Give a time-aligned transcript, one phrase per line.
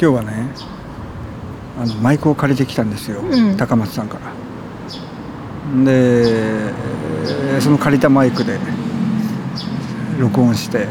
[0.00, 0.48] 今日はね
[1.78, 3.56] あのマイクを借りてきたんですよ、うん。
[3.58, 4.32] 高松さんから。
[5.84, 8.58] でえーその借りたマイクで
[10.18, 10.88] 録音して。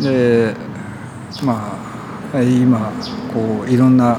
[0.00, 0.54] で
[1.44, 1.78] ま
[2.34, 2.92] あ今
[3.32, 4.18] こういろんな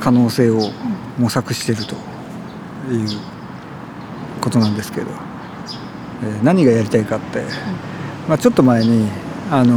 [0.00, 0.72] 可能性を
[1.16, 1.94] 模索していると
[2.92, 3.18] いう
[4.40, 5.06] ことなんですけど、
[6.24, 7.44] えー何がやりたいかって、
[8.28, 9.08] まあ、ちょっと前に、
[9.50, 9.76] あの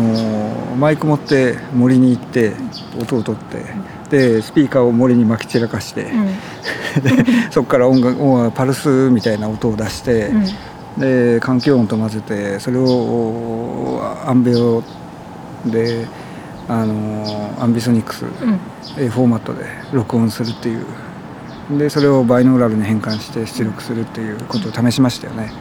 [0.74, 2.54] ーマイク持って森に行って
[3.02, 3.64] 音を取って
[4.10, 6.28] でスピーカーを森にまき散らかして、うん。
[7.04, 11.02] でそこから音楽音楽パルスみたいな音を出して、うん。
[11.02, 14.84] で環境音と混ぜてそれをアンベオ
[15.66, 16.06] で、
[16.70, 18.60] あのーアンビソニックス、うん。
[18.98, 20.86] えーフォーマットで録音するっていう。
[21.78, 25.52] でそれをバイノーラルに変換して出力するっていうことを試しましたよね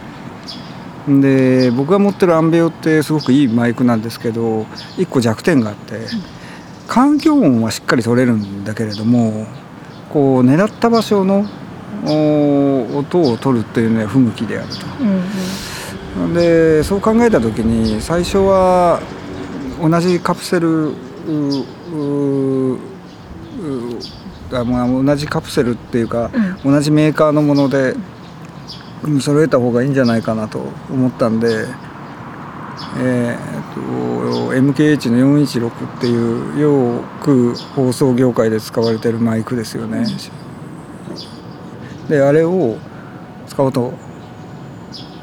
[1.09, 4.67] で僕が持ってるアンベオってすごくいいマイクなんですけど
[4.99, 6.01] 一個弱点があって
[6.89, 9.47] 環境音はしっかり取れるんだけれども
[10.13, 11.47] こう狙った場所の
[12.05, 14.87] お音を取るっていうのは不向きであると。
[15.01, 15.23] うん
[16.33, 19.03] でそう考えた時に最初は
[19.83, 20.95] 同じカプセル
[24.51, 26.31] 同じカプセルっていうか、
[26.65, 28.03] 同じメーカーのものでうん
[29.21, 30.59] 揃えた方がいいんじゃないかなと
[30.91, 31.67] 思ったんで、
[32.99, 40.05] えー、と MKH の416っていうよく放送業界で使われてるマイクですよね。
[42.09, 42.77] であれを
[43.47, 43.93] 使おうと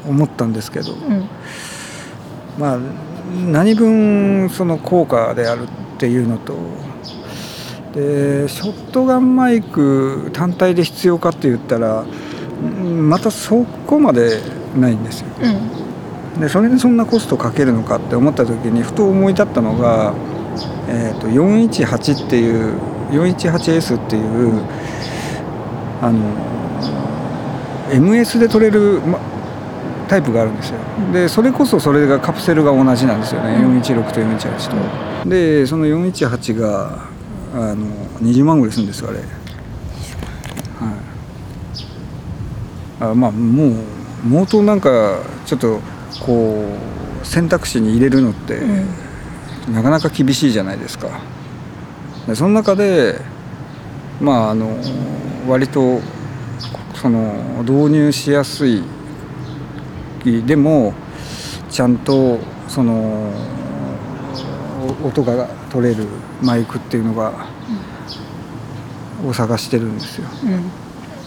[0.06, 1.28] 思ったんですけど、うん
[2.58, 2.78] まあ
[3.50, 5.66] 何分その効果であるっ
[5.98, 6.54] ていうのと
[7.92, 12.23] でショットガンマイク単体で必要かって言ったらうん
[12.64, 14.40] またそこまで
[14.76, 15.26] ないんですよ。
[15.42, 16.40] うん。
[16.40, 20.14] でそれでそんなコストかけるのかって思った時にふと思い立ったのが、
[20.88, 22.76] えー、と418っていう
[23.10, 24.62] 418S っていう
[26.02, 26.20] あの
[27.90, 29.20] MS で撮れる、ま、
[30.08, 30.78] タイプがあるんですよ。
[31.12, 33.80] でそれこそそれがカプセルが同じなんですよね、うん。
[33.80, 35.28] 416と418と。
[35.28, 37.14] でその418が
[37.54, 37.86] あの
[38.20, 39.28] 20万ぐらいするんですよあれはい
[43.10, 43.72] あまあもう
[44.26, 45.80] 冒頭なんかちょっと
[46.20, 46.64] こ
[47.22, 48.86] う選択肢に入れるのって、うん。
[49.72, 51.08] なかなか厳しいじゃないですか。
[52.26, 53.18] でその中で
[54.20, 54.76] まああの
[55.48, 56.00] 割と
[56.94, 58.82] その導入しやすい
[60.46, 60.94] でも
[61.70, 62.38] ちゃんと
[62.68, 63.30] その
[65.02, 66.06] お音が取れる
[66.42, 67.46] マイクっていうのが、
[69.26, 70.28] を探してるんですよ。
[70.44, 70.83] うん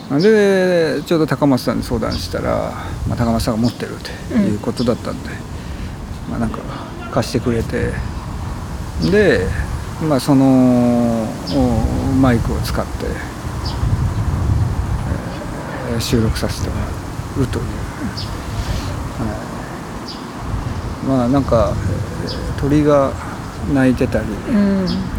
[0.09, 2.71] でちょうど高松さんに相談したら、
[3.07, 3.95] まあ、高松さんが持ってる
[4.29, 5.29] ということだったんで、
[6.29, 6.59] まあ、なんか
[7.11, 7.91] 貸してくれて
[9.11, 9.45] で、
[10.07, 11.25] まあ、そのお
[12.21, 12.91] マイクを使って、
[15.91, 16.87] えー収録させてもら
[17.43, 19.25] うという、は
[21.05, 21.07] い。
[21.07, 21.73] まあなんか、
[22.25, 23.13] えー鳥が
[23.73, 24.25] 鳴いてたり、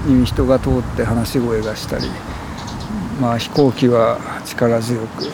[0.09, 0.25] うん。
[0.25, 2.05] 人が通って話し声がしたり、
[3.21, 5.25] まあ、飛行機は力強く、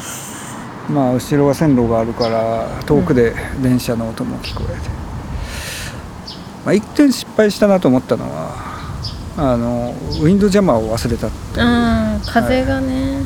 [0.91, 4.89] まあ、後ろは線路があるから遠くで電車の音も聞こえて、
[6.65, 8.75] まあ、一点失敗したなと思ったのは
[9.37, 13.23] あのウィンドジャマーを忘れたっていう、うん風がね。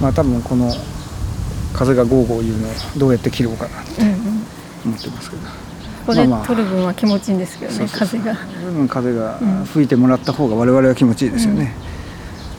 [0.00, 0.70] まあ多分この
[1.74, 4.16] 風がゴーゴー言うのをどうやって切ろうかなとうんうん
[4.86, 5.42] 思ってますけど。
[5.42, 5.48] こ
[6.06, 6.46] こでまあまあ。
[6.46, 8.20] 撮る分は気持ちいいんですけどねそうそうそう。
[8.20, 8.38] 風が。
[8.78, 9.64] うん風がうん。
[9.66, 11.74] 吹いてもらった方が我々は気持ちいいですよね、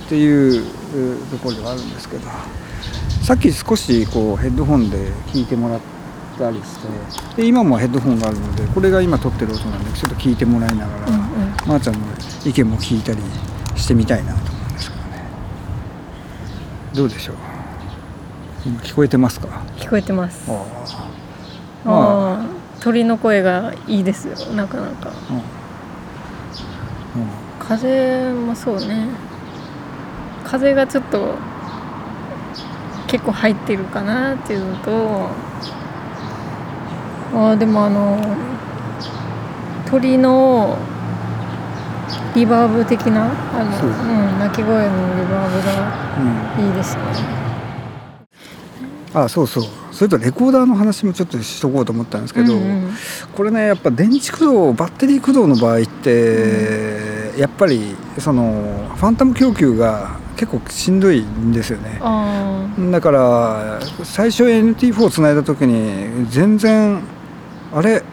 [0.08, 2.28] っていううところではあるんですけど
[3.24, 4.98] さっき少しこうヘッドホンで
[5.28, 5.80] 聞いてもらっ
[6.40, 6.80] たりし
[7.36, 11.20] てで今もヘッドホンがあるのでこれが今撮ってる音なんでちょっと聞いてもらいながら、うんうん。
[11.68, 12.00] まー、ちゃんの
[12.46, 13.18] 意見も聞いたり
[13.76, 15.24] してみたいなと思うんですけどね。
[16.96, 17.36] どうでしょう？
[18.66, 19.48] 今聞こえてますか？
[19.78, 20.50] 聞こえてます。
[20.50, 20.56] ああ
[21.86, 22.46] まあああ。
[22.80, 25.12] 鳥の声がいいですよなかなか。
[25.30, 25.36] うん。
[25.36, 27.30] うん。
[27.60, 29.10] 風もそうね
[30.48, 31.36] 風がちょっと
[33.08, 35.30] 結構入ってるかなっていうのと
[37.34, 38.18] あーでもあの
[39.90, 40.78] 鳥の
[42.36, 43.90] リバーブ的なあの、そう。
[43.90, 46.18] うん、鳴き声のリバーブが
[46.60, 46.68] うん。
[46.68, 47.02] いいですね。
[49.14, 49.64] あそうそう。
[49.92, 52.94] それとレコーダーの話もちょっとしとこうと思ったんですけど、うんうん。
[53.36, 62.00] これねやっぱ電池駆動バッテリー駆動の場合って、やっぱりそのファンタム供給が結構しんどいんですよね。
[62.02, 67.02] あだから最初 NT4 つないだ時に全然
[67.74, 68.04] あれ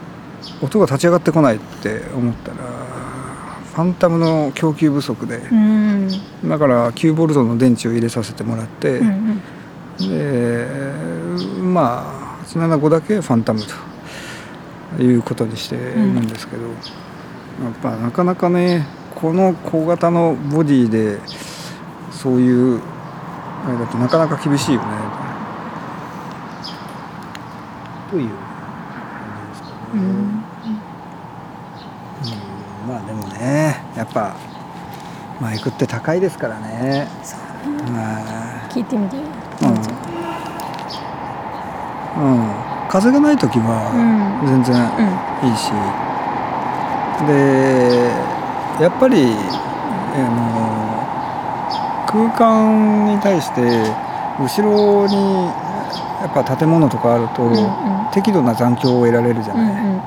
[0.61, 6.09] 音が立ち上がってこないって思ったらファンタムの供給不足で、うん。
[6.45, 9.43] だから9ボルトの電池を入れさせてもらって、うん
[9.97, 10.67] で
[11.61, 13.63] まあ875だけファンタム
[14.97, 16.75] ということにしてるんですけど、やっ
[17.81, 21.19] ぱなかなかねこの小型のボディで
[22.25, 22.81] そういう
[23.67, 24.87] あれだとなかなか厳しいよね。
[28.11, 28.39] という感
[29.45, 29.77] じですかね。
[29.93, 30.01] うん。
[30.01, 30.43] うん。
[32.89, 34.35] まあでもねやっぱ
[35.39, 37.09] マイクって高いですからね。
[37.23, 39.25] そうねは聞いてみてうん。
[42.17, 43.93] うん、風がない時は
[44.47, 44.75] 全然
[45.43, 45.73] いいし、
[47.27, 49.35] でやっぱり、
[50.15, 50.94] あの
[52.15, 53.61] 空間に対して
[54.39, 55.47] 後ろに
[56.23, 58.11] やっぱ建物とかあると、うんうん。
[58.13, 60.01] 適度な残響を得られるじゃうんな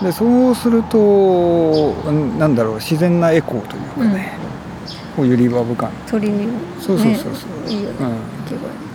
[0.00, 0.02] い。
[0.02, 4.32] でそうするとうんなんだろう自然なエコーというかね、
[5.14, 6.48] こういうリバーブ感、鳥に
[6.80, 7.68] そうそうそうそう。
[7.68, 7.96] ねいいよね。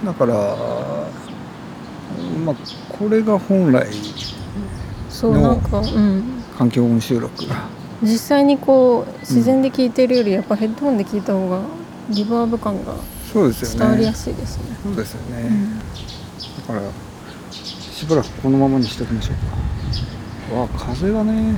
[0.02, 0.34] うん、だから
[2.44, 2.56] まあ
[2.98, 3.88] これが本来
[5.10, 5.62] そうの
[6.58, 7.68] 環境音収録が。
[8.02, 11.60] 実際にこう自然で聞いてるよりやっぱヘッドホンで聞いた方が
[12.10, 12.96] リバーブ感が
[13.34, 14.78] そうですよ伝わりやねすいですね。
[14.84, 15.80] そうですよね、うん。
[15.80, 15.86] だ
[16.68, 16.82] から
[17.52, 19.36] しばらくこのままにしておきましょう
[20.52, 20.56] か。
[20.56, 21.56] わあ風がね。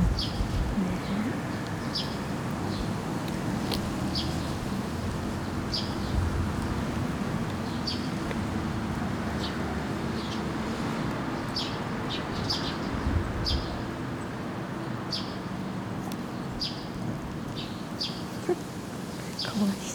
[19.43, 19.86] かわいい。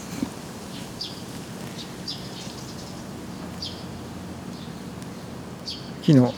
[6.02, 6.34] 木の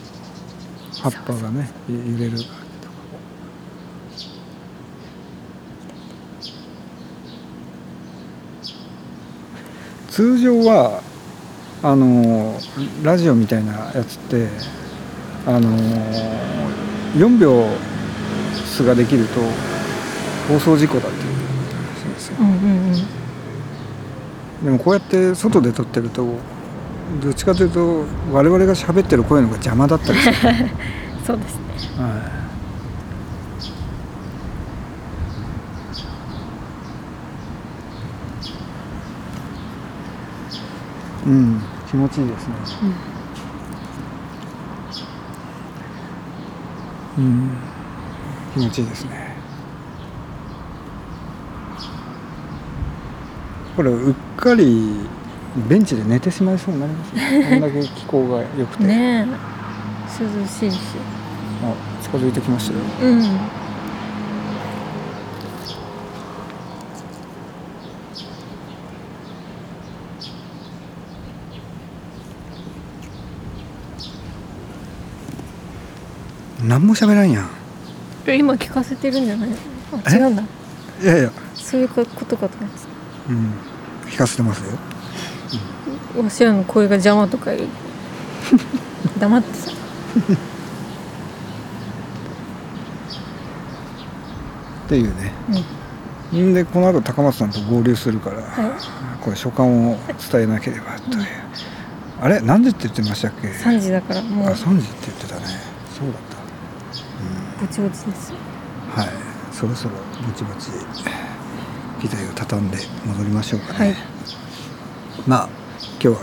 [1.01, 2.55] 葉っぱがねゆ揺れる感じとか
[10.09, 11.03] 通常は
[11.83, 12.59] あの
[13.03, 14.49] ラジオみたいなやつって
[15.47, 15.69] あの
[17.17, 17.65] 4秒
[18.67, 19.41] 数ができると
[20.49, 21.35] 放送事故だっていう
[21.75, 22.37] 話ですよ。
[22.41, 22.55] うんうん
[22.93, 24.65] うん。
[24.65, 26.27] でもこうやって外で撮ってると
[27.23, 30.35] どっちかというと我々が喋ってる声の方が邪魔だったりする、
[31.27, 31.57] そうです
[31.99, 32.03] ね。
[32.03, 32.45] はい
[41.27, 41.61] うん。
[41.89, 42.55] 気持ちいいですね。
[47.17, 47.57] うん。
[48.53, 49.35] 気持ちいいですね。
[53.77, 55.09] これうっかり
[55.69, 59.27] ベンチで寝てしまいそうになりますねこんだけ気候が良くて、ねえ
[60.23, 60.79] 涼しいし。
[61.63, 63.25] あ近づいてきましたようん。
[76.63, 77.51] 何も喋らんやん
[78.27, 79.51] え今聞かせてるんじゃない？
[79.51, 79.57] の？
[80.05, 80.43] あえ違うんだ。
[81.03, 82.57] いやいやそういうことかと思って
[83.29, 83.53] うん
[84.09, 84.94] 聞かせてますよた。
[86.23, 87.69] わしらの声が邪魔とかいう。
[89.19, 89.71] 黙ってさ。
[94.87, 95.33] っていうね
[96.33, 96.51] うん。
[96.51, 99.99] んでこの後高松さんと合流するから、はこれ所感を
[100.31, 101.27] 伝えなければという、
[102.21, 102.41] あれ？
[102.41, 103.49] 何時って言ってましたっけ？
[103.49, 103.51] い。
[103.55, 105.43] 三時だからもあう3時って言ってたね
[105.97, 108.37] そうだったぼちぼちですよ。
[108.95, 109.09] はい
[109.53, 109.95] そろそろ
[110.27, 110.69] ぼちぼち
[112.03, 113.97] 機材を畳んで戻りましょうかね、はい。
[115.27, 115.49] まあ
[116.01, 116.17] 今日は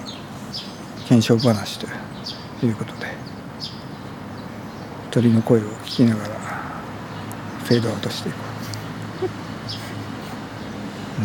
[1.08, 1.88] 検証話と
[2.66, 3.08] いうことで
[5.10, 6.36] 鳥の声を聞きながら
[7.64, 8.38] フェードアウトしていこ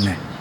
[0.01, 0.05] う。
[0.05, 0.36] ね。